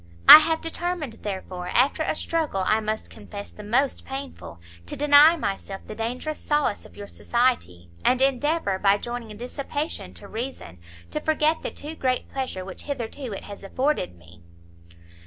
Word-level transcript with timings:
I 0.27 0.39
have 0.39 0.61
determined, 0.61 1.19
therefore, 1.21 1.67
after 1.67 2.01
a 2.01 2.15
struggle 2.15 2.63
I 2.65 2.79
must 2.79 3.11
confess 3.11 3.51
the 3.51 3.61
most 3.61 4.03
painful, 4.03 4.59
to 4.87 4.95
deny 4.97 5.37
myself 5.37 5.81
the 5.85 5.93
dangerous 5.93 6.39
solace 6.39 6.85
of 6.85 6.97
your 6.97 7.05
society, 7.05 7.91
and 8.03 8.19
endeavour, 8.19 8.79
by 8.79 8.97
joining 8.97 9.37
dissipation 9.37 10.15
to 10.15 10.27
reason, 10.27 10.79
to 11.11 11.19
forget 11.21 11.61
the 11.61 11.69
too 11.69 11.93
great 11.93 12.29
pleasure 12.29 12.65
which 12.65 12.81
hitherto 12.85 13.31
it 13.31 13.43
has 13.43 13.63
afforded 13.63 14.17
me." 14.17 14.41